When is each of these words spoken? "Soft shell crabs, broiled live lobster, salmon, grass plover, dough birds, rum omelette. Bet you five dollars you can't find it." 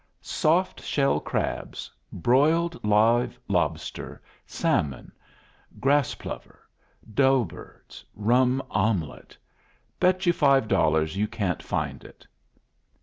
"Soft 0.23 0.81
shell 0.81 1.19
crabs, 1.19 1.91
broiled 2.11 2.83
live 2.83 3.39
lobster, 3.47 4.19
salmon, 4.47 5.11
grass 5.79 6.15
plover, 6.15 6.67
dough 7.13 7.45
birds, 7.45 8.03
rum 8.15 8.63
omelette. 8.71 9.37
Bet 9.99 10.25
you 10.25 10.33
five 10.33 10.67
dollars 10.67 11.17
you 11.17 11.27
can't 11.27 11.61
find 11.61 12.03
it." 12.03 12.25